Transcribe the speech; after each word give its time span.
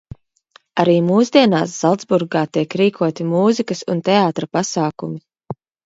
Arī 0.83 0.95
mūsdienās 1.09 1.75
Zalcburgā 1.85 2.43
tiek 2.59 2.75
rīkoti 2.83 3.31
mūzikas 3.37 3.87
un 3.95 4.05
teātra 4.13 4.55
pasākumi. 4.59 5.27